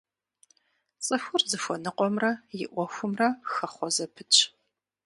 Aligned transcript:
ЦӀыхур 1.05 1.41
зыхуэныкъуэмрэ 1.49 2.31
и 2.63 2.65
Ӏуэхумрэ 2.71 3.27
хэхъуэ 3.51 3.89
зэпытщ. 3.95 4.39